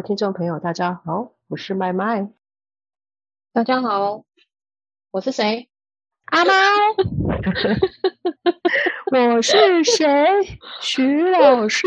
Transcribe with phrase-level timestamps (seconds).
[0.00, 2.30] 位听众朋友，大家好，我是麦麦。
[3.52, 4.24] 大家好，
[5.10, 5.68] 我是谁？
[6.24, 6.52] 阿麦。
[9.12, 10.58] 我是谁？
[10.80, 11.86] 徐老师。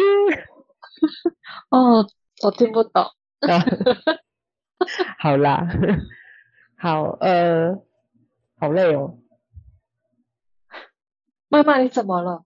[1.70, 2.07] 哦，
[2.44, 3.04] 我听不懂。
[5.18, 5.68] 好啦，
[6.77, 7.82] 好，呃，
[8.59, 9.18] 好累哦。
[11.48, 12.45] 麦麦，你怎么了？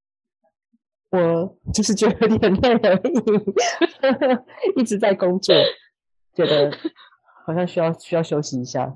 [1.18, 5.56] 我就是觉得有点累而已， 一直在工作，
[6.34, 6.72] 觉得
[7.46, 8.96] 好像需要需要休息一下。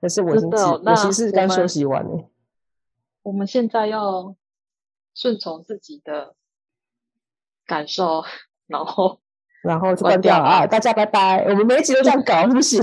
[0.00, 2.28] 但是我已经，我其实是刚休息完诶。
[3.22, 4.34] 我们现在要
[5.14, 6.34] 顺从自己的
[7.66, 8.22] 感受，
[8.66, 9.20] 然后
[9.62, 10.66] 然后就关掉啊！
[10.66, 11.44] 大家拜拜。
[11.48, 12.80] 我们每一集都这样搞，是不行？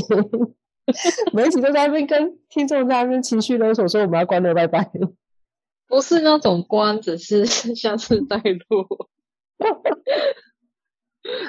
[1.33, 4.91] 每一集都在那边跟听众在那边情绪勒索，说我们要关了，拜拜。
[5.87, 9.07] 不是那种关，只是下次再录。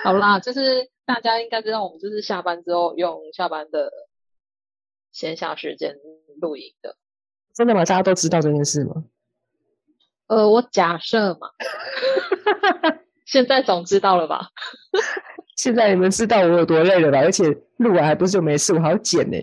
[0.04, 3.90] 好啦，就是大家应该知道，我们就是下班之后用下班的
[5.12, 5.96] 闲暇时间
[6.40, 6.96] 录影的。
[7.54, 7.84] 真的吗？
[7.84, 9.04] 大家都知道这件事吗？
[10.26, 11.50] 呃，我假设嘛。
[13.24, 14.50] 现在总知道了吧？
[15.56, 17.18] 现在你们知道我有多累了吧？
[17.20, 17.44] 而且
[17.78, 19.36] 录完还不是就没事，我还要剪呢。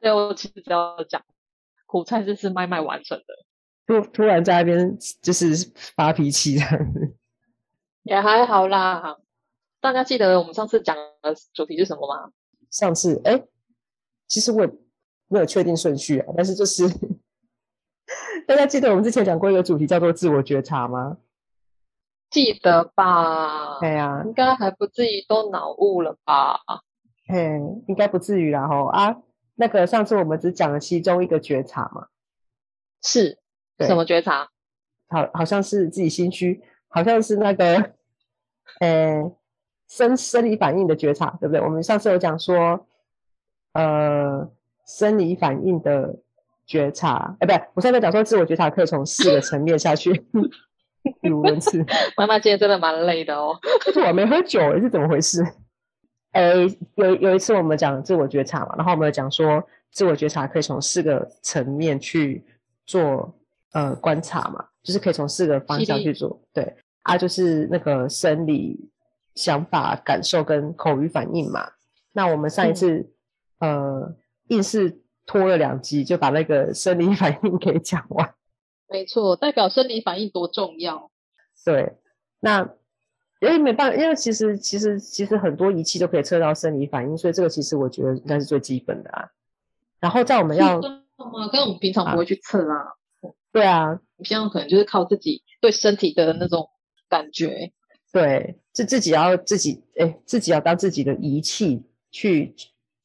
[0.00, 1.24] 对，我其实只要讲，
[1.86, 3.24] 苦菜就是麦麦完成的。
[3.86, 7.16] 突突然在那边就是发脾气这样子，
[8.02, 9.18] 也还好啦。
[9.80, 12.30] 大家记得我们上次讲的主题是什么吗？
[12.70, 13.48] 上次哎、欸，
[14.26, 14.72] 其实我也
[15.28, 16.84] 没有确定顺序啊，但是就是
[18.48, 21.18] 大家记得我们之前讲过一个主题叫做自我觉察吗？
[22.30, 23.78] 记得吧？
[23.80, 26.58] 对呀、啊，应该还不至于都脑雾了吧？
[27.28, 29.16] 嘿，应该不至于啦吼啊。
[29.54, 32.08] 那个上次我们只讲了其中一个觉察嘛，
[33.02, 33.38] 是。
[33.80, 34.48] 什么觉察？
[35.08, 37.92] 好，好像是自己心虚，好像是那个，
[38.80, 39.32] 呃，
[39.88, 41.60] 生生理反应的觉察，对不对？
[41.60, 42.86] 我们上次有讲说，
[43.74, 44.50] 呃，
[44.86, 46.16] 生理反应的
[46.66, 50.24] 觉察，哎，不对，我上次讲说自我觉察可以从四个层面下去
[51.20, 51.84] 语无伦次。
[52.16, 55.44] 妈妈今天真的蛮累的哦，可是我没喝酒，是怎么回事？
[56.32, 56.54] 哎，
[56.94, 59.62] 有有一次我们讲自我觉察嘛，然后我们有讲说
[59.92, 62.44] 自我觉察可以从四个层面去
[62.86, 63.38] 做。
[63.74, 68.88] 呃，观察嘛，就是可以从四个方向去做，对啊，就是那个生理、
[69.34, 71.72] 想法、感受跟口语反应嘛。
[72.12, 73.10] 那我们上一次、
[73.58, 78.32] 嗯、呃，硬是拖了两集就把那个生理反应给讲完。
[78.88, 81.10] 没错，代表生理反应多重要。
[81.64, 81.96] 对，
[82.38, 82.60] 那
[83.40, 89.28] 因为没办法，因为其实其实其实很多仪器都可以测到生理反应，所以这个其实我觉得应该是最基本的啊。
[89.98, 92.94] 然后在我们要，跟我们平常不会去测啊。
[93.60, 96.68] 啊对啊，你现在可能就是靠自己对身体的那种
[97.08, 97.72] 感觉，
[98.12, 102.54] 对，自自己要自己哎，自己要当自己的仪器去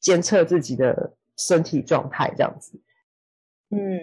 [0.00, 2.80] 监测自己的身体状态，这样子。
[3.70, 4.00] 嗯，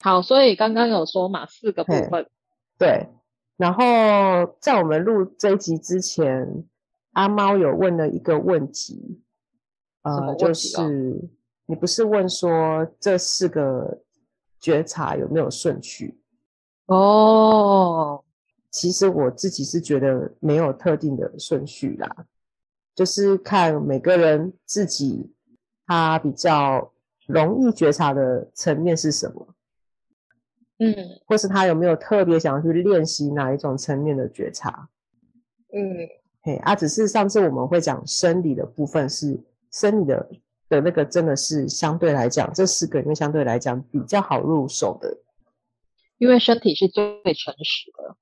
[0.00, 2.28] 好，所以刚刚有说嘛，四个部分。
[2.78, 3.08] 对，
[3.56, 6.64] 然后在我们录这一集之前，
[7.12, 9.22] 阿猫有问了一个问题，
[10.02, 11.30] 呃，哦、就是
[11.64, 14.02] 你不是问说这四个。
[14.60, 16.20] 觉察有没有顺序？
[16.86, 18.24] 哦，
[18.70, 22.26] 其实我自己是觉得没有特定的顺序啦，
[22.94, 25.30] 就是看每个人自己
[25.86, 26.92] 他比较
[27.26, 29.54] 容易觉察的层面是什么，
[30.78, 30.94] 嗯，
[31.26, 34.88] 或是他有没有特别想要去练习哪一种层面的觉察，
[35.72, 36.08] 嗯，
[36.40, 39.38] 嘿，啊，只是上次我们会讲生理的部分是
[39.70, 40.30] 生理的。
[40.68, 45.18] 的那个真的是相对来讲，这四个里面相对来讲比较好入手的，
[46.18, 47.04] 因为身体是最
[47.34, 48.16] 诚实的。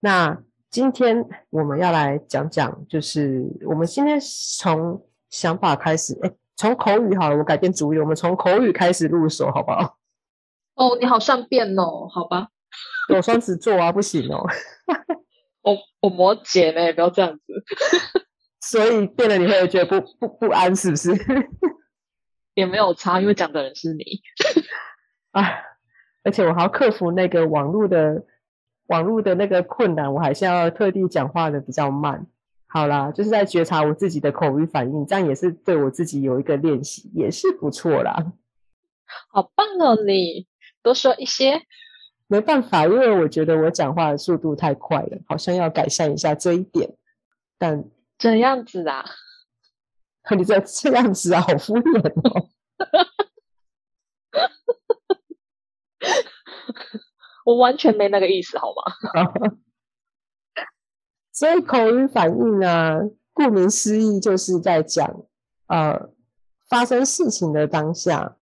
[0.00, 9.98] 那今天我们要来讲讲，就是我们今天从想法开始，哎，从口语好了，我改变主意，我们从口语开始入手，好不好？
[10.74, 12.48] 哦，你好善变哦，好吧。
[13.14, 14.46] 我双子座啊，不行哦。
[15.62, 17.42] 我我摩羯呢，不要这样子。
[18.70, 21.10] 所以变得你会觉得不不不安，是不是？
[22.54, 24.04] 也没有差，因为讲的人是你。
[25.32, 25.44] 啊，
[26.24, 28.24] 而且我还要克服那个网络的
[28.86, 32.26] 网络的那个困难，我还是要特地讲话的比较慢。
[32.66, 38.32] 好啦，就是在觉察我自己的口语反应，这样也是对我自己有一个练习，也是不错啦。
[39.28, 40.46] 好棒哦，你
[40.82, 41.62] 多说一些。
[42.26, 46.96] 没办法，因为我觉得我讲话的速度太快了，好像要改善一下这一点。
[47.56, 47.84] 但
[48.18, 49.04] 这样子啊？
[50.36, 52.48] 你这这样子啊，好敷衍哦。
[57.44, 58.82] 我完全没那个意思，好吗？
[61.32, 62.98] 所以口语反应呢，
[63.32, 65.24] 顾名思义就是在讲，
[65.68, 66.10] 呃，
[66.68, 68.36] 发生事情的当下，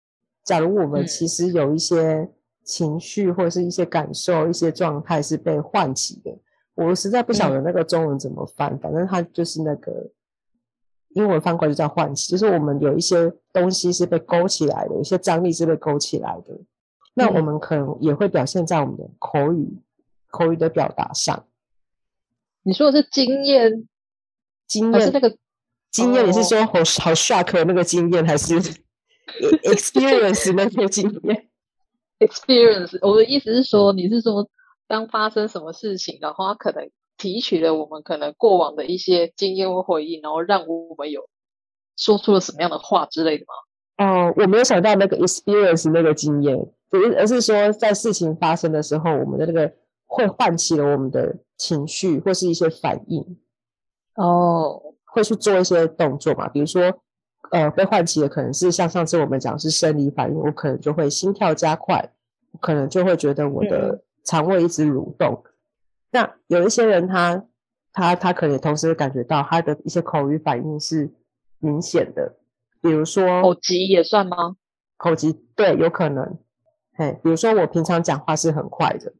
[0.44, 2.32] 假如我们其实有一些
[2.62, 6.30] 情绪或者是一些感受、一些状态是被唤起的，
[6.74, 10.10] 我实在不晓得那个中文怎么翻，反正它就是那个
[11.10, 16.58] 英文翻过来就叫唤起，就是我们有一些东西是被勾起来的，有些张力是被勾起来的。
[17.14, 19.78] 那我们可能也会表现在我们的口语、
[20.30, 21.46] 口语的表达上。
[22.64, 23.86] 你说的是经验，
[24.66, 25.36] 经验还是那个
[25.92, 26.26] 经验？
[26.26, 28.54] 你是说好好 shock 那个经验，还是
[29.62, 31.48] experience 那个经验
[32.18, 34.48] ？experience，我的意思是说，你是说
[34.86, 41.28] 当发生什么事情，然后他可能提取了我们可能过往的一些经验或回忆，然后让我们有
[41.96, 43.54] 说出了什么样的话之类的吗？
[44.04, 46.58] 哦，我没有想到那个 experience 那个经验。
[47.16, 49.72] 而是说，在事情发生的时候，我们的那个
[50.06, 53.36] 会唤起了我们的情绪或是一些反应，
[54.14, 56.48] 哦，会去做一些动作嘛？
[56.48, 56.82] 比如说，
[57.50, 62.12] 呃，被唤起的可能是像上次我们讲是生理反应，我可能就会心跳加快，
[62.60, 65.44] 可能就会觉得我的肠胃一直蠕动。
[65.44, 65.52] 嗯、
[66.10, 67.36] 那有一些人他，
[67.92, 71.12] 他他他可能也同时会感觉到他的一些口语反应是
[71.58, 72.36] 明显的，
[72.80, 74.56] 比如说口急也算吗？
[74.96, 76.38] 口急，对，有可能。
[76.96, 79.12] 嘿，比如说我平常讲话是很快的，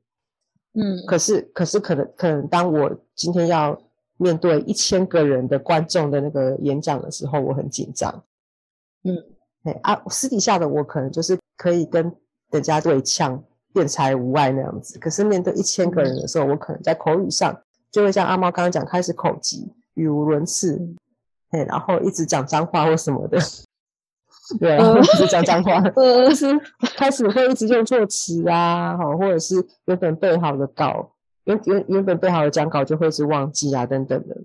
[0.75, 3.83] 嗯，可是可是可能可能当我今天要
[4.17, 8.25] 面对一千个人的观众的那个演讲的时候，我很紧张，
[9.03, 9.17] 嗯，
[9.65, 12.15] 嘿啊，私底下的我可能就是可以跟
[12.51, 13.43] 人家对呛，
[13.75, 17.55] 辩才无碍那样子，可是面对一千个人的时候，嗯，我可能在口语上
[17.91, 20.81] 就会像阿猫刚刚讲，开始口疾，语无伦次，
[21.51, 23.39] 嘿，然后一直讲脏话或什么的。
[24.61, 26.47] 对啊，一直讲脏话，就是
[26.97, 34.37] 开始会一直用错词啊，好，或者是原本背好的稿，原原原本背好的讲稿就会是忘记啊，等等的。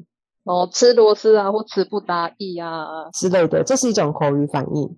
[0.45, 4.97] 哦，吃螺丝啊，或词不达意啊之类的，这是一种口语反应，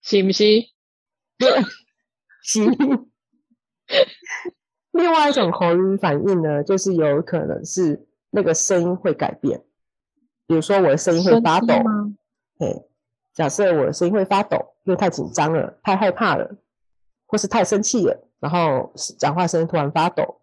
[0.00, 0.44] 是不是？
[1.38, 1.48] 对，
[2.42, 2.74] 行。
[4.92, 9.62] 另外一种口音反应呢，就是有可能是那个声音会改变，
[10.46, 11.74] 比如说我的声音会发抖，
[12.58, 12.84] 对。
[13.34, 16.56] 假设我的声音会发抖，因为太紧张了、太害怕了，
[17.24, 20.40] 或是太生气了，然后讲话声音突然发抖，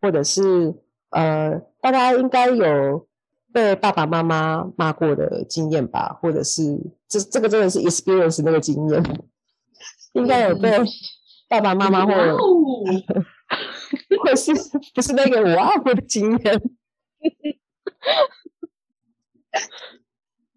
[0.00, 0.72] 或者是
[1.10, 3.08] 呃，大家应该有
[3.52, 6.16] 被爸爸妈妈骂过的经验吧？
[6.22, 6.78] 或者是
[7.08, 9.02] 这这个真的是 experience 那个经验，
[10.12, 10.70] 应该有被
[11.50, 12.36] 爸爸妈妈或者
[14.22, 14.52] 或是
[14.94, 16.62] 不是那个哇哦的经验。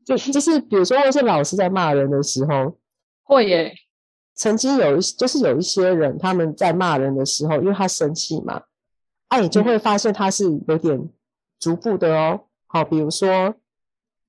[0.06, 2.78] 就就是，比如说，或是老师在骂人的时候，
[3.24, 3.74] 会耶。
[4.36, 8.64] 曾经有一，就是有一些人，他们在骂人的时候，因为他生气嘛，
[9.30, 11.10] 啊，你就会发现他是有点
[11.60, 12.42] 逐步的哦。
[12.68, 13.56] 好，比如说，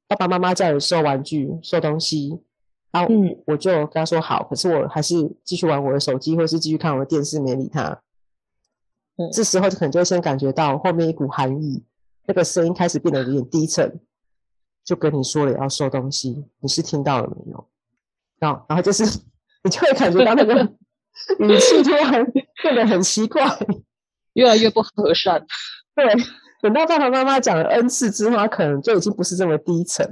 [0.06, 2.40] 爸爸妈妈叫你收玩具、收东西，
[2.94, 3.12] 然后
[3.44, 8.00] 我就跟他说好，可是我还是继续玩我的手机，或是继续看我的电视，没理他。
[9.16, 11.82] 嗯，这时候就可能就会先感觉到后面一股寒意，
[12.26, 14.00] 那个声音开始变得有点低沉。
[14.84, 17.68] 就跟你说了要收东西，你是听到了没有？
[18.38, 19.02] 然后，然后就是
[19.64, 20.54] 你就会感觉到那个
[21.40, 22.24] 语气突然
[22.62, 23.42] 变得很奇怪，
[24.34, 25.44] 越来越不和善。
[25.96, 26.04] 对，
[26.62, 30.08] 等到爸爸妈妈讲了 N 次之后，他可能就已经不是这么低沉，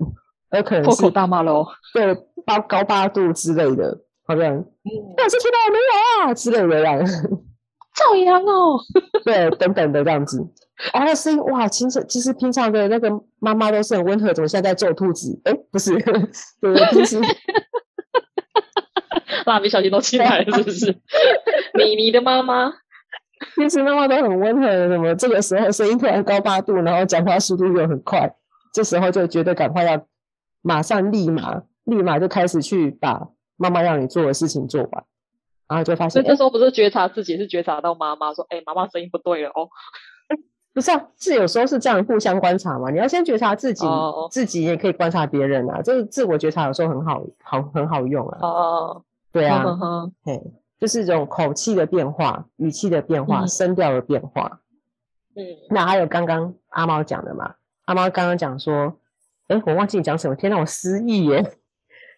[0.48, 4.64] 而可能是破口大骂喽，对，八高八度之类的，好像，嗯，
[5.16, 5.84] 但是听到了没有
[6.30, 7.04] 啊之类的这样，
[7.94, 8.78] 照样哦，
[9.24, 10.40] 对，等等的这样子。
[10.92, 13.08] 哦，那声音哇，其实其实平常的那个
[13.38, 15.40] 妈妈都是很温和，怎么现在在揍兔子？
[15.44, 15.92] 哎，不是，
[16.60, 16.74] 对？
[16.90, 17.20] 平时
[19.46, 20.86] 蜡笔小新都起来了，是不是？
[21.74, 22.72] 妮妮的妈妈，
[23.56, 28.34] 平时妈妈都很温和，怎么这个时候声音突然高八度，然后讲话速度又很快，
[28.72, 30.06] 这时候就觉得赶快要
[30.62, 35.04] 马上立马立马就开始去把妈妈让你做的事情做完，
[35.68, 39.68] 然后就发现，这时候不是觉察自己，是觉察到妈妈说：“哎，妈妈声音不对了哦。”
[40.74, 42.90] 不是啊，是有时候是这样互相观察嘛。
[42.90, 44.30] 你要先觉察自己，oh.
[44.30, 45.82] 自己也可以观察别人啊。
[45.82, 48.38] 这个自我觉察有时候很好，好很好用啊。
[48.40, 48.48] 哦
[48.94, 49.02] ，oh.
[49.30, 49.78] 对啊，oh.
[49.78, 50.10] oh.
[50.24, 50.42] 嘿，
[50.80, 53.48] 就是这种口气的变化、语气的变化、mm.
[53.48, 54.60] 声调的变化。
[55.36, 57.54] 嗯，那还有刚刚阿猫讲的嘛？
[57.84, 58.96] 阿猫刚刚讲说，
[59.48, 61.52] 哎，我忘记你讲什么，天哪，我失忆耶！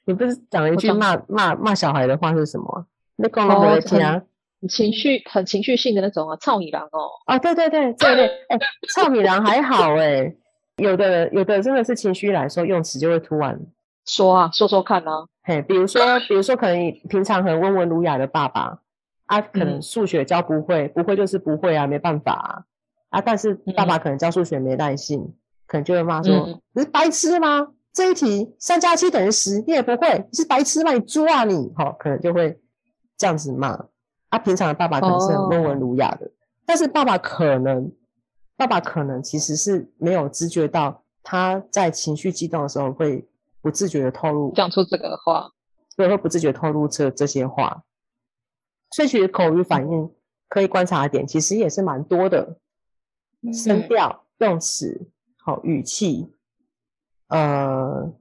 [0.07, 2.87] 你不是讲了一句骂骂骂小孩的话是什么？
[3.17, 4.23] 那讲了我的天啊！
[4.69, 7.11] 情绪很情绪性的那种啊，臭米郎哦。
[7.27, 8.59] 啊，对对对对对，哎，
[8.95, 10.35] 臭米郎还好哎，
[10.77, 13.61] 有的有的真的是情绪来说，用词就会突然
[14.07, 15.27] 说啊，说说看啊。
[15.43, 18.79] 嘿，比如说比如说，可能平常很温文儒雅的爸爸
[19.27, 22.65] 啊，可能数学教不会，嗯、不会就是不会啊，没办法啊。
[23.11, 25.35] 啊，但是爸爸可能教数学没耐性，嗯、
[25.67, 27.69] 可能就会骂说：“嗯、你是白痴吗？
[27.95, 30.93] 这一题三加七等于十，你也不会，你是白痴吗？
[30.93, 32.61] 你猪啊你！”哈、哦，可能就会
[33.17, 33.87] 这样子骂。
[34.31, 36.31] 啊平常的爸爸可能是很温文儒雅的，哦、
[36.67, 37.93] 但是爸爸可能，
[38.57, 43.25] 爸爸可能其实是没有知觉到他在情绪激动的时候会
[43.63, 45.53] 不自觉的透露讲出这个话，
[45.97, 47.85] 对，会不自觉透露这这些话。
[48.91, 50.11] 所以其实口语反应
[50.49, 52.59] 可以观察的点，其实也是蛮多的，
[53.43, 55.07] 嗯、声调、用词、
[55.39, 56.29] 好语气，
[57.29, 58.13] 呃，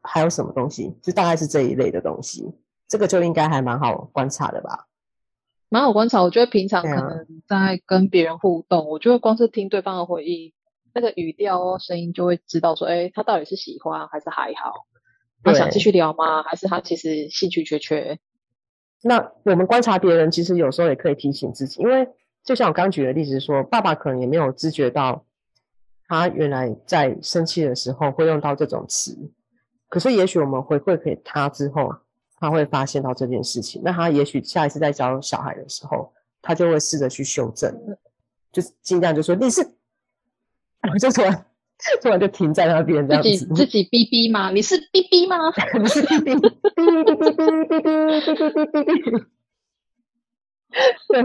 [0.00, 0.94] 还有什么东西？
[1.02, 2.52] 就大概是这一类的东西，
[2.88, 4.88] 这个就应该还蛮好观察的吧。
[5.68, 10.52] 蛮好观察，我觉得平常可能在跟别人互动，啊、我觉得光是听对方的回应，
[10.92, 14.86] 那个语调哦、声音就会知道说，哎，他到底是喜欢还是还好？
[15.42, 16.42] 他想继续聊吗？
[16.42, 18.18] 还是他其实兴趣缺缺？
[19.02, 22.06] 那我们观察别人，其实有时候也可以提醒自己，因为
[22.44, 25.24] 就像我刚举的例子说，爸爸可能也没有知觉到，
[26.12, 29.16] 他原来在生气的时候会用到这种词，
[29.88, 31.90] 可是也许我们回馈给他之后，
[32.38, 37.74] 他会发现到这件事情，那他也许下一次在教小孩的时候，他就会试着去修正，
[38.52, 39.62] 就是尽量就说你是，
[40.92, 41.46] 我就突然
[42.02, 44.50] 突然就停在那边这样子，自己哔哔吗？
[44.50, 45.50] 你是哔哔吗？
[45.80, 47.48] 你是哔哔哔哔哔哔哔
[48.68, 49.26] 哔哔哔，
[51.08, 51.24] 对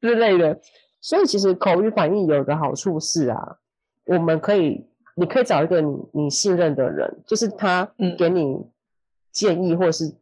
[0.00, 0.58] 之类的，
[1.02, 3.58] 所以其实口语反应有个好处是啊，
[4.06, 8.66] 我们可以，你可以找一个你你信任的人，就是他给你。
[9.32, 10.14] 建议或者是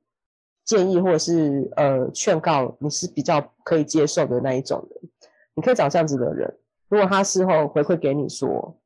[0.65, 5.11] 建议或者是呃劝告，你是比较可以接受的那一种人，
[5.55, 6.57] 你可以找这样子的人。
[6.89, 8.79] 如果他事后回馈给你说，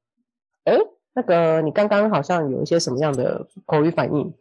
[0.64, 0.78] 哎，
[1.12, 4.34] 那个你刚刚好像有一些什么样的口语反应，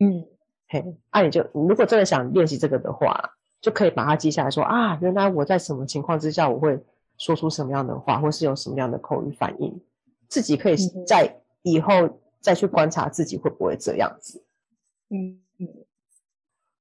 [0.00, 0.26] 嗯，
[0.66, 3.35] 嘿，那、啊、你就你如果真的想练习这个的话，
[3.66, 6.80] 就可以把它记下来说啊，原来我在什么情况之下我会
[7.18, 9.82] 说出什么样的话，或是有什么样的口语反应，
[10.28, 14.40] 自己可以在以后再去观察自己会不会这样子。
[15.10, 15.66] 嗯嗯，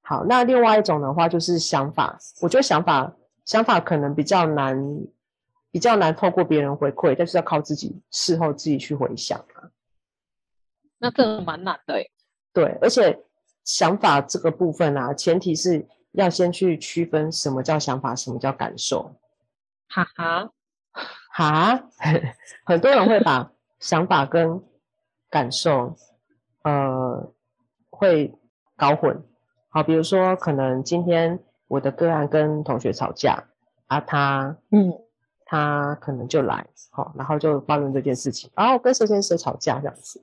[0.03, 3.15] 好，那另外一种的话就是想法，我觉得想法
[3.45, 4.77] 想法可能比较难，
[5.71, 9.73] 比较难透过别人回馈，但是要靠自己事后自己去回想啊。
[10.99, 12.11] 那这个蛮难的诶。
[12.53, 13.25] 对，而且
[13.63, 15.83] 想法这个部分啊，前提是
[16.15, 19.15] 要先去区分什么叫想法，什么叫感受。
[19.87, 20.49] 哈哈
[21.29, 21.83] 哈，
[22.65, 24.63] 很多人会把想法跟
[25.29, 25.95] 感受，
[26.63, 27.31] 呃。
[27.97, 28.37] 会
[28.75, 29.23] 搞混，
[29.69, 33.41] 好，比如说可能今天我的个案跟同学吵架
[33.87, 34.91] 啊，他嗯，
[35.45, 40.21] 他可能就来，好，然后就抱怨这件事情，然后跟谁谁谁吵架这样子，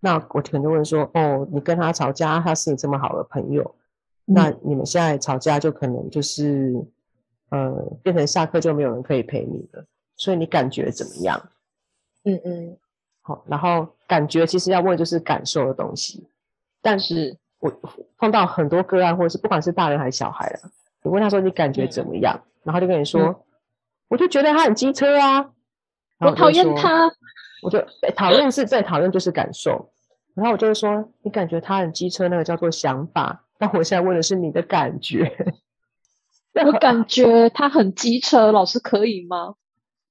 [0.00, 3.77] 那我可能就问说，哦，你跟他吵架，他是你这么好的朋友，嗯、
[4.28, 6.74] 那你们现在吵架就可能就是，
[7.50, 9.84] 呃，变成下课就没有人可以陪你了，
[10.16, 11.50] 所以你感觉怎么样？
[12.24, 12.76] 嗯嗯，
[13.22, 16.28] 好，然后感觉其实要问就是感受的东西。
[16.80, 17.36] 但是。
[17.60, 17.68] 我
[18.18, 20.70] 碰到很多个案，或者是不管是大人还是小孩啊，
[21.02, 23.36] 你问他说，你感觉怎么样，嗯、然后就跟你说，嗯、
[24.06, 25.50] 我就觉得他很机车啊，
[26.20, 27.10] 我讨厌他，
[27.64, 29.90] 我就讨厌是在讨厌就是感受，
[30.34, 35.30] 然后我就会说，你感觉他很机车，那个叫做想法，但我现在问的是你的感觉，
[36.54, 39.56] 我感觉他很机车，老师可以吗？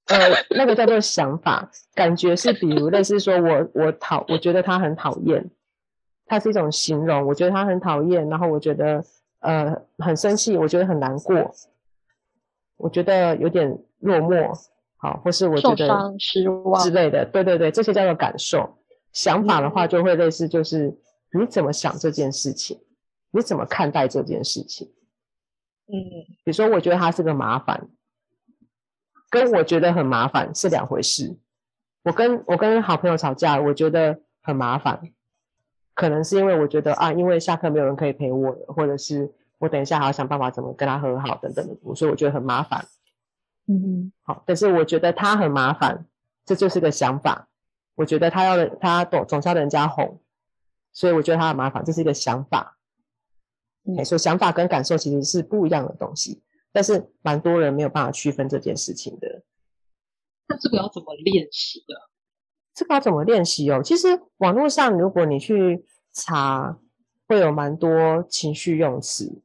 [0.06, 0.18] 呃，
[0.52, 5.50] 那个叫做想法，感觉是比如类似说我我讨我觉得他很讨厌。
[6.30, 9.02] 它是一种形容，我觉得他很讨厌，然后我觉得
[9.40, 11.56] 呃很生气，我觉得很难过，
[12.76, 14.54] 我觉得有点落寞，
[14.98, 18.78] 好，或是我觉得、失望之类的，对对对，这些叫做感受。
[19.14, 20.94] 想法的话就会类似，就是
[21.32, 22.78] 你怎么想这件事情，
[23.32, 24.92] 你怎么看待这件事情？
[25.88, 25.96] 嗯，
[26.44, 27.88] 比如说我觉得他是个麻烦，
[29.30, 31.38] 跟我觉得很麻烦是两回事。
[32.04, 35.02] 我跟我跟好朋友吵架，我觉得很麻烦。
[35.94, 42.86] 可能是因为我觉得啊，因为下课没有人可以陪我，或者是我等一下还要想办法怎么跟他和好等等的，所以我觉得很麻烦。
[43.68, 46.06] 嗯哼，好，但是我觉得他很麻烦，
[46.46, 47.50] 这就是个想法。
[47.96, 50.22] 我觉得他要他总总是要人家哄，
[50.94, 52.77] 所以我觉得他很麻烦，这是一个想法。
[53.88, 56.42] 嗯，所以想法跟感受其实是不一样的东西，
[56.72, 59.42] 但是蛮多人没有办法区分这件事情的。
[60.48, 61.96] 那这个要怎么练习的？
[62.74, 63.82] 这个要怎么练习哦？
[63.84, 66.78] 其实网络上如果你去查，
[67.28, 69.42] 会有蛮多情绪用词，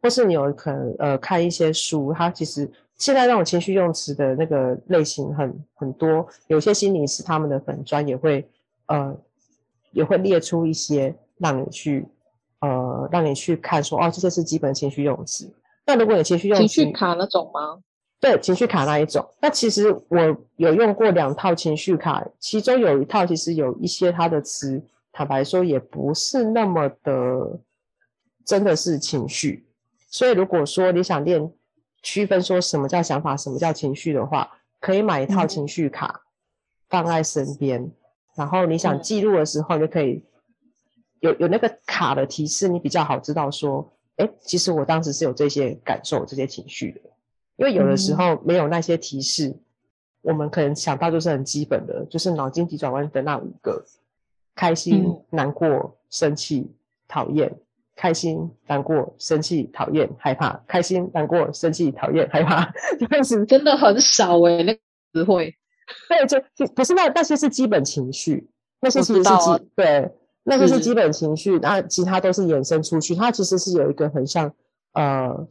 [0.00, 8.48] 或是你有可能呃看一些书，它其实现在那种情绪用词的那个类型很很多，有些心理师他们的粉砖也会
[8.86, 9.14] 呃
[9.90, 12.06] 也会列出一些让你去
[12.60, 15.52] 呃让你去看说哦，这些是基本情绪用词。
[15.84, 17.78] 那如果你情绪用词，情绪卡那种吗？
[18.18, 19.24] 对，情绪卡那一种。
[19.40, 24.82] 那其实我有用过两套情绪卡，其中有一套其实有一些它的词，
[25.12, 27.60] 坦白说也不是那么的，
[28.44, 29.66] 真的是情绪。
[30.08, 31.52] 所以如果说你想练
[32.02, 36.22] 区分说什么叫想法，什么叫情绪的话，可以买一套情绪卡
[36.88, 37.92] 放在身边，嗯、
[38.36, 40.24] 然后你想记录的时候，就可以
[41.20, 47.00] 有有那个卡的提示，你比较好知道说，哎，其实我当时是有这些感受、这些情绪的。
[47.56, 49.60] 因为有的时候没有那些提示，嗯、
[50.22, 53.82] 我们可能想到就是很基本的，就是脑筋急转弯的那五个：
[54.54, 56.70] 开心、嗯、难过、生气、
[57.08, 57.48] 讨厌；
[57.94, 62.70] 开心、难过、生气、讨厌、害怕；开心、难过、生气、讨厌、害怕。
[63.00, 64.80] 就是真的很少诶、欸、那个
[65.14, 65.56] 词汇。
[66.08, 70.10] 对，就不是那那些是基本情绪，那些其实是基、啊、对，
[70.46, 73.14] 那个是基本情绪，那其他都是衍生出去。
[73.14, 74.50] 它其实是有一个很像
[74.92, 75.46] 呃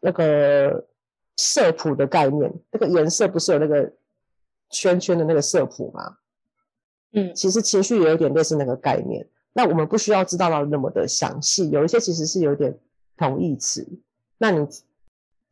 [0.00, 0.88] 那个。
[1.38, 3.90] 色谱的概念，那个颜色不是有那个
[4.68, 6.18] 圈圈的那个色谱吗？
[7.12, 9.26] 嗯，其实情绪也有点类似那个概念。
[9.54, 12.78] 那我们不需要知道到那么的详细，有一些其实是有点
[13.16, 13.84] 同义词。
[14.36, 14.68] 那你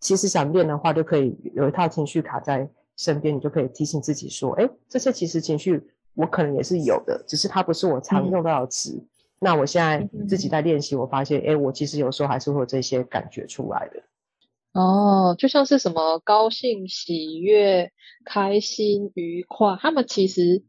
[0.00, 2.68] 其实想练的话，就可以有一套情绪卡在
[2.98, 5.82] 身边，你就可以提醒自己说：哎，这些其实情绪
[6.14, 8.92] 我可能也是有的，只是它不是我常用到的词。
[8.92, 9.06] 嗯、
[9.40, 14.02] 那我现在自己在练习，我发现，哎，我其实有时候还是会有这些感觉出来的。
[14.72, 17.90] 哦，就像是什么高兴、喜悦、
[18.24, 20.62] 开心、愉快，他们其实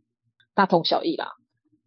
[0.55, 1.33] 大同小异啦，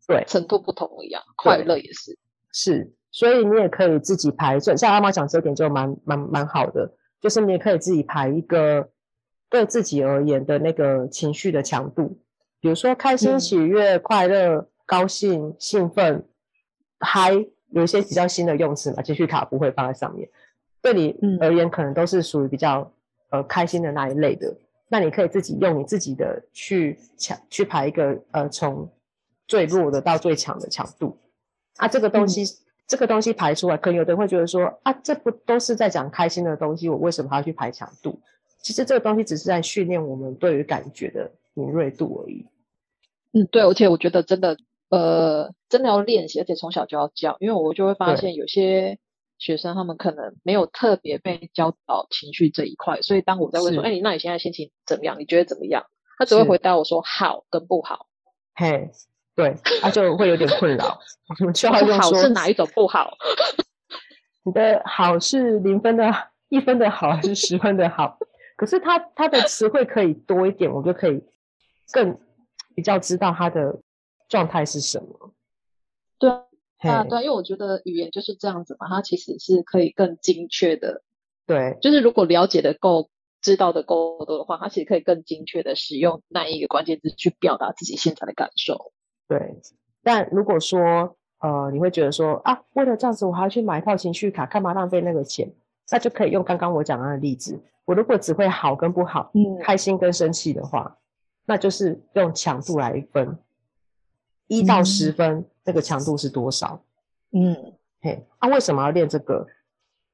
[0.06, 2.16] 对，程度不同一样，快乐也是。
[2.52, 8.90] 是，所以你也可以自己排，像阿妈讲这点就蛮蛮蛮好的，就是你也可以自己排一个
[9.50, 12.16] 对自己而言的那个情绪的强度，
[12.64, 16.26] 比如说开心、喜悦、嗯、快乐、高兴、兴奋、
[16.98, 17.30] 还，
[17.68, 20.26] 有一些比较新的用词嘛，情绪卡不会放在上面。
[20.80, 22.90] 对你而言，可能都是属于比较
[23.28, 24.56] 呃开心的那一类的。
[24.88, 28.90] 那你可以自己用你自己的去强去排一个呃从
[29.46, 31.18] 最弱的到最强的强度
[31.76, 31.86] 啊。
[31.86, 32.48] 这个东西、嗯、
[32.86, 38.18] 这个东西排出来，可能有的人会觉得说啊，这不都是在讲开心的东西，我为什么还要去排强度？
[38.62, 42.46] 其实这个东西只是在训练我们对于感觉的敏锐度而已。
[43.34, 44.56] 嗯，对，而且我觉得真的
[44.88, 48.98] 呃真的要练习，而且从小就要教，因为我就会发现有些。
[49.36, 55.18] 学生他们可能没有特别被教导情绪这一块，所以当我在问说：“哎，你那你现在心情怎么样？
[55.18, 55.84] 你觉得怎么样？”
[56.16, 58.06] 他只会回答我说：“好跟不好。”
[58.54, 58.88] 嘿，
[59.34, 61.00] 对，他就会有点困扰。
[61.40, 63.18] 我们需 要用好是哪一种不好？
[64.46, 66.10] 你的好是零分的
[66.48, 68.16] 一分的好，还是十分的好？
[68.56, 71.20] 可是他他的词汇可以多一点，我就可以
[71.92, 72.18] 更
[72.74, 73.80] 比较知道他的
[74.28, 75.32] 状态是什么。
[76.18, 76.30] 对。
[76.80, 81.02] 啊，对，因为我觉得语言就是这样子嘛，它其实是可以更精确的，
[81.46, 83.08] 对，就是如果了解的够、
[83.40, 88.92] 知道的够多的话，它其实可以更精确的使用那一个关键字去表达自己现在的感受。
[89.26, 89.56] 对，
[90.02, 95.50] 但如果说呃，你会觉得说啊，为了这样子，我还要去买一套情绪卡，干嘛浪费那个钱？
[95.90, 100.98] 那就可以用刚刚我讲的例子，我如果只会好跟不好，嗯，开心跟生气的话，
[101.44, 103.38] 那就是用强度来分，
[104.46, 105.38] 一到十分。
[105.38, 106.84] 嗯这个强度是多少？
[107.30, 109.46] 嗯，嘿，啊，为什么要练这个？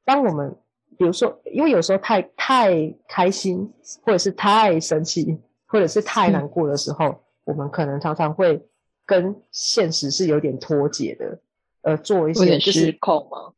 [0.04, 0.56] 当我们
[0.96, 3.68] 比如说，因为有时候太太开心，
[4.02, 8.64] 或者是太生气，或者是太难过的时候，嗯、我们可能常常会
[9.04, 11.40] 跟现实是有点脱节的，
[11.82, 13.52] 呃，做一些就是失控吗？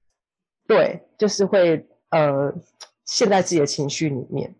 [0.67, 2.55] 对，就是会呃
[3.05, 4.55] 陷在自己的情绪里面。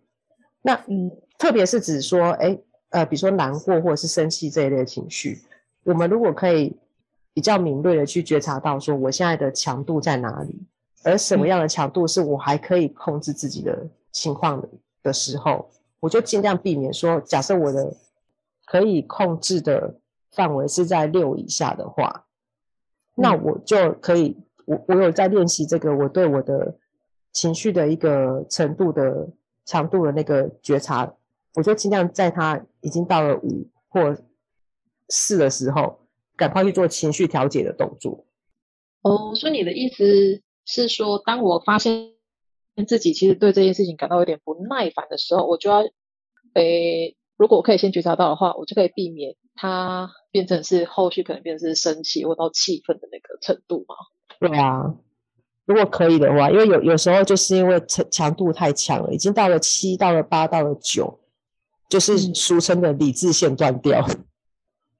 [0.61, 2.55] 那嗯，特别是指说，哎，
[2.93, 5.41] 呃，比如说难过或者是生气这一类的情绪，
[5.83, 6.77] 我们如果可以。
[7.35, 10.55] 比较敏锐的去觉察到，说我现在的强度在哪里，
[11.03, 14.63] 而什么样的强度是我还可以控制自己的情况
[15.01, 15.67] 的时候，
[15.99, 17.91] 我就尽量避免说，假设我的
[18.67, 19.95] 可以控制的
[20.31, 22.25] 范围是在六以下的话，
[23.15, 26.75] 那我就可以，我我有在练习这个，我对我的
[27.31, 29.27] 情绪的一个程度的
[29.65, 31.11] 强度的那个觉察，
[31.55, 34.15] 我就尽量在他已经到了五或
[35.09, 35.99] 四的时候。
[36.35, 38.25] 赶快去做情绪调节的动作。
[39.03, 42.13] 哦，所以你的意思是说，当我发现
[42.87, 45.83] 自己其实对这件事情感到有点不耐烦的时候，我就要，
[46.55, 53.95] 诶，如果我可以先觉察到的话，我就可以避免他变成是后续可能变成是生气或到气愤的那个程度吗？
[54.39, 54.95] 对啊，
[55.65, 61.19] 如果可以的话，因为有有时候就是因为强强度太强了，已经到了七，到了八，到了九，
[61.93, 64.25] 就是俗称的理智线断掉，嗯，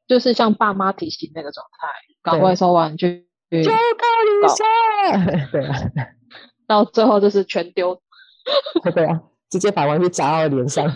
[0.07, 1.87] 就是像爸妈提醒那个状态，
[2.21, 3.73] 赶快收玩具就靠
[4.29, 5.89] 你说， 对啊，
[6.67, 7.99] 到最后就是全丢，
[8.93, 10.87] 对啊，直接把玩具砸到脸上，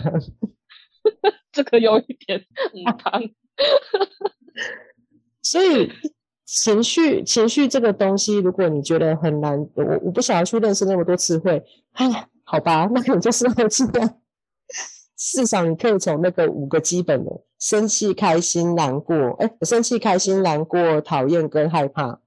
[1.50, 3.34] 这个有一点嗯疼，
[5.42, 5.90] 所以。
[6.50, 14.20] 情绪，情绪这个东西，如果你觉得很难，我我不想要去认识那么多词汇，哎，好吧，那可能就是这样。
[15.18, 22.20] 至少你可以从那个五个基本的生气、开心、难过，哎，生气、开心、难过、讨厌跟害怕，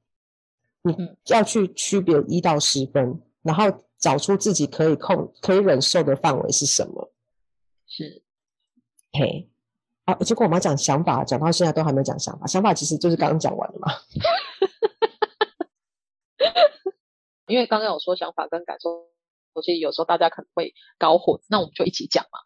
[0.84, 0.94] 你
[1.28, 3.66] 要去区别一到十分，然后
[3.98, 7.14] 找出自己可以控、可以忍受的范围是什么。
[7.88, 8.22] 是，
[9.14, 9.48] 嘿。
[10.04, 12.48] 啊，结果我们要讲想法，讲到现在都还没讲想法。
[12.48, 13.88] 想法其实就是刚刚讲完的嘛。
[17.48, 19.06] 因为刚刚有说想法跟感受，
[19.62, 22.40] 其实有时候大家可能会搞混，那我们就一起讲嘛。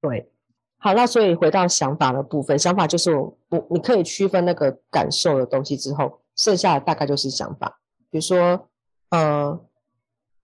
[0.00, 0.30] 对，
[0.78, 7.80] 好，那所以回到想法的部分，想法就是我，我你可以区分那个感受的东西之后，剩下的大概就是想法。
[8.10, 8.68] 比如说，
[9.10, 9.60] 呃，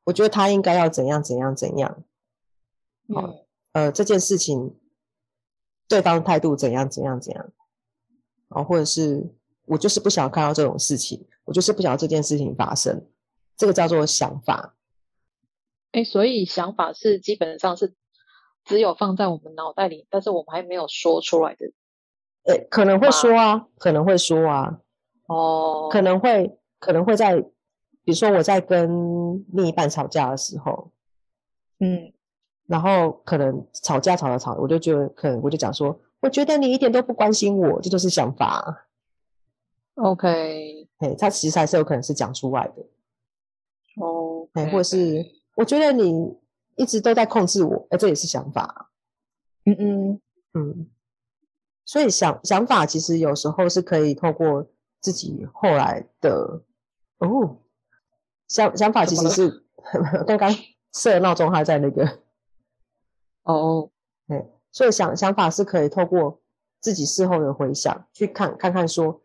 [0.04, 2.04] 我觉得他应该要怎样怎样怎样。
[3.08, 3.38] 嗯，
[3.72, 4.76] 呃，这件事情。
[5.88, 7.52] 对方态度怎样怎样怎样，
[8.48, 9.24] 哦，或者是
[9.66, 13.06] 我就是不想看到这种事情，我就是不想要这件事情发生，
[13.56, 14.74] 这个叫做想法。
[15.92, 17.94] 哎，所以想法是基本上是
[18.66, 21.72] 只有放在我们脑袋里，但是我们还没有说出来的。
[22.44, 24.80] 哎，可能会说啊，可能会说啊，
[25.28, 30.90] 哦，可能会可能会在，比如说我在跟另一半吵架的时候，
[31.80, 32.12] 嗯。
[32.66, 38.88] 然后可能吵架吵着吵着，我就觉得可能我就讲说，我觉得你一点都不关心我，这就是想法。
[39.94, 42.82] OK，哎，他其实还是有可能是讲出来的。
[44.02, 45.24] 哦，哎，或者是
[45.54, 46.36] 我觉得你
[46.76, 48.90] 一直都在控制我，哎，这也是想法。
[49.64, 50.20] 嗯嗯
[50.54, 50.90] 嗯，
[51.84, 54.68] 所以想想法其实有时候是可以透过
[55.00, 56.62] 自己后来的
[57.18, 57.58] 哦，
[58.46, 59.64] 想想法其实是
[60.26, 60.54] 刚刚
[60.92, 62.20] 设闹钟还在那个。
[63.42, 63.90] 哦，
[64.28, 66.40] 对，所以想想法是可以透过
[66.80, 69.22] 自己事后的回想去看看看，说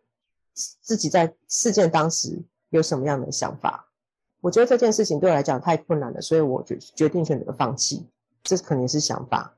[0.53, 3.90] 自己在事件当时有什么样的想法。
[4.41, 8.05] 我觉得这件事情对我来讲太困难了，所以我决决定选择放弃。
[8.43, 9.55] 这肯定是想法。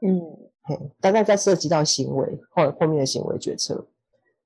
[0.00, 0.22] 嗯，
[0.62, 3.84] 嘿，大概在涉及到行为或后面的行为决策，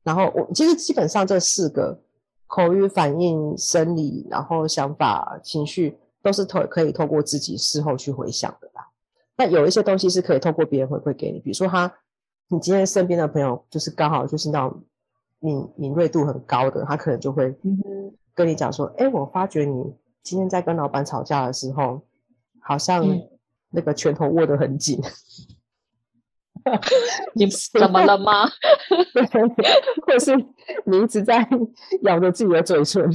[0.03, 2.01] 然后我其实基本上这四个
[2.47, 8.89] 口语、反应、生理，然后想法、情绪，都是透可以透过自己事后去回想的吧。
[9.37, 11.93] 那有一些东西是可以透过别人回馈给你，比如说他，
[12.49, 14.83] 你今天身边的朋友就是刚好就是那种
[15.39, 17.55] 敏敏锐度很高的，他可能就会
[18.39, 22.03] 跟你讲说，哎、嗯，我发觉你今天在跟老板吵架的时候，
[22.61, 23.05] 好像
[23.71, 25.01] 那个拳头握得很紧，
[26.65, 26.79] 嗯、
[27.35, 28.47] 你怎么了吗？
[30.07, 30.37] 或者是
[30.87, 31.47] 你一直在
[32.03, 33.11] 咬着自己的嘴唇，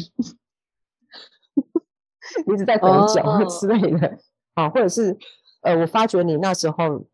[2.46, 4.20] 你一直在抖脚之类的，
[4.54, 5.18] 啊、哦，或者是。
[5.66, 7.06] 呃，我发觉你那时候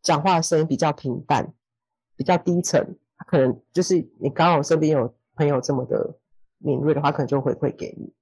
[0.00, 1.52] 讲话的声音比较平淡，
[2.16, 2.96] 比较低沉，
[3.26, 6.16] 可能就是你刚好身边有朋友这么的
[6.60, 8.12] 敏锐的话，可能就回馈给你。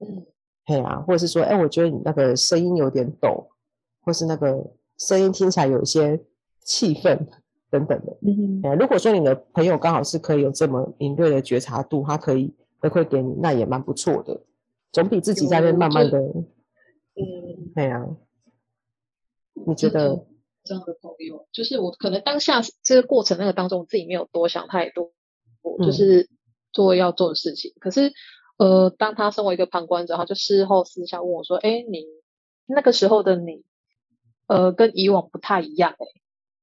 [0.00, 0.26] 嗯，
[0.66, 3.48] 对啊，或者是说，哎，我觉得你那个声音有点抖，
[4.02, 6.20] 或是那个声音听起来有一些
[6.60, 7.26] 气愤
[7.70, 8.16] 等等的。
[8.22, 14.40] 嗯哼，如果说你的朋友刚好是可以有这么敏锐的觉察度，他可以回馈给你，那也蛮不错的，
[14.92, 16.18] 总比自己在那慢慢的。
[16.20, 18.06] 嗯，对啊。
[19.66, 20.24] 你觉得
[20.62, 25.10] 这样的朋友，就是我可能当下这个过程那个当中，我自己没有多想太多，
[25.62, 26.28] 我就是
[26.78, 27.72] 做要做的事情。
[27.74, 28.12] 嗯、可是，
[28.58, 32.04] 呃，当他身为一个旁观者，他就事后私下问我说：“哎，你
[32.66, 33.64] 那个时候的你，
[34.46, 36.08] 呃，跟以往不太一样、欸，哎，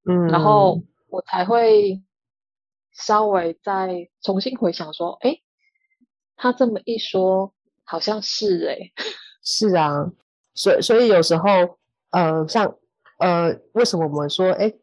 [0.05, 2.01] 嗯，然后我才会
[2.93, 5.41] 稍微再重新回想说，哎，
[6.37, 8.93] 他这么一说，好像是哎、欸，
[9.43, 10.11] 是啊，
[10.53, 11.49] 所以所以有时候，
[12.11, 12.75] 呃，像。
[13.17, 14.73] 呃，为什么我们说，哎，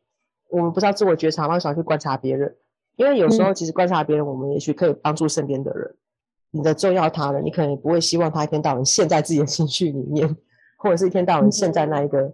[0.49, 1.53] 我们不知道自我觉察吗？
[1.53, 2.57] 为什么要去观察别人？
[2.97, 5.89] 因为有时候其实观察别人，我们也许可以帮助身边的人。
[5.89, 10.37] 嗯、你的重要他人，你可能也不会希望他一天到晚陷在自己的情绪里面，
[10.77, 12.33] 或者是一天到晚陷在那一个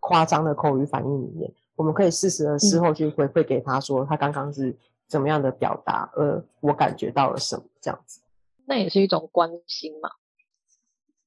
[0.00, 1.48] 夸张的口语反应里面。
[1.50, 4.76] 嗯、我们可以适时的事后去回馈给他说，他刚刚是
[5.08, 8.20] 怎么样的表达，呃，我感觉到了什么，这样子。
[8.66, 10.10] 那也是一种关心嘛。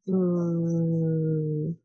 [0.08, 1.78] 嗯。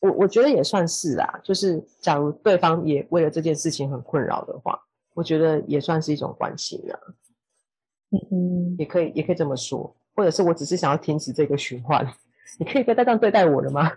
[0.00, 4.76] 我我觉得也算是啦，就是假如对方也为了这件事情很困扰的话，
[5.14, 6.98] 我觉得也算是一种关心啊。
[8.10, 12.06] 嗯嗯，也可以，也可以这么说，或者是我只是想要停止这个循环，
[12.58, 13.90] 你可以不要再这样对待我了吗？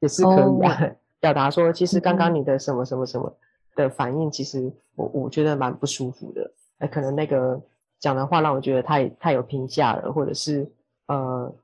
[0.00, 3.34] 也是可以啊，哦、表达说，其实刚刚你的什么什么什么
[3.74, 6.52] 的反应，其实我我觉得蛮不舒服的。
[6.78, 7.60] 呃，可能那个
[7.98, 10.70] 讲的话让我觉得太太有评价了，或者是
[11.06, 11.54] 呃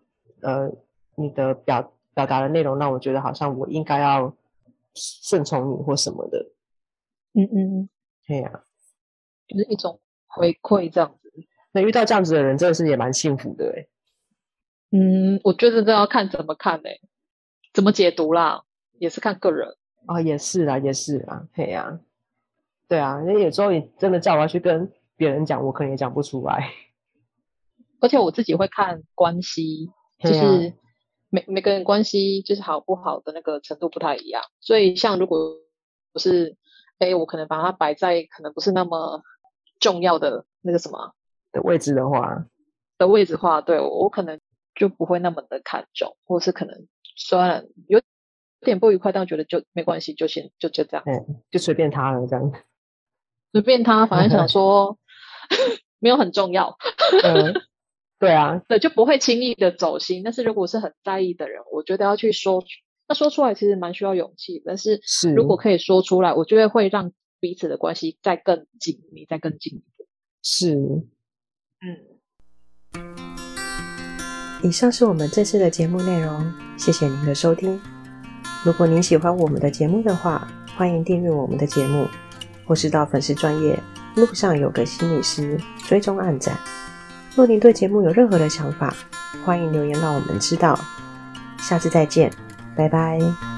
[0.40, 0.72] 呃，
[1.16, 4.32] 你的表表达的内容让我觉得好像我应该要
[4.94, 6.46] 顺从你或什么的。
[7.34, 7.88] 嗯嗯，
[8.28, 8.60] 对呀、啊，
[9.48, 11.32] 就是一种回馈这样子。
[11.72, 13.88] 那遇到这样子的人，真的是也蛮幸福的诶。
[14.90, 17.00] 嗯，我觉得这要看怎么看诶，
[17.72, 18.64] 怎么解读啦，
[18.98, 19.68] 也是看个人。
[20.06, 22.00] 哦，也是啦，也是啦，对呀，
[22.86, 26.72] 对啊，因为有时候你真的叫我要去跟别人讲，我可能也讲不出来。
[28.00, 30.74] 而且我自己会看关系，就是
[31.30, 35.56] 每每个人关系就是好不好的那个程度不太一样，所以像如果
[36.12, 36.56] 不是，
[36.98, 39.22] 哎，我可能把它摆在可能不是那么
[39.80, 41.14] 重要的那个什么。
[41.52, 42.44] 的位置的话，
[42.98, 44.38] 的位置的话，对，我可能
[44.74, 48.02] 就不会那么的看重，或是可能虽然有
[48.60, 52.52] 点不愉快，但我觉得就没关系，就先就就这样，嗯，就随便他了，这样，
[53.52, 54.98] 随便他，反正想说
[55.98, 56.76] 没有很重要，
[57.22, 57.54] 嗯，
[58.18, 60.22] 对啊，对，就不会轻易的走心。
[60.22, 62.62] 但是如果是很在意的人，我觉得要去说，
[63.08, 65.00] 那说出来其实蛮需要勇气，但是
[65.34, 70.06] 如果可以说出来，我觉得会让彼此的关系再更紧密，再更进一步，
[70.42, 70.74] 是。
[71.80, 71.96] 嗯，
[74.62, 77.80] 以上是我们这次的节目内容，谢谢您的收听。
[78.62, 82.06] 如果您喜欢我们的节目的话，欢迎订阅我们的节目，
[82.66, 83.78] 或是到粉丝专业
[84.16, 86.58] 路上有个心理师追踪暗赞。
[87.34, 88.94] 若您对节目有任何的想法，
[89.46, 90.78] 欢迎留言让我们知道。
[91.58, 92.30] 下次再见，
[92.78, 93.57] 拜拜。